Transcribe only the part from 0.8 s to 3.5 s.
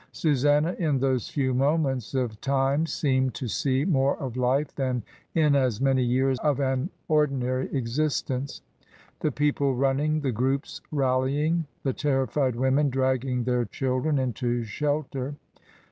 those few moments of time seemed to